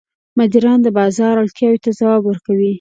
[0.37, 2.69] مدیران د بازار اړتیاوو ته ځواب ورکوي.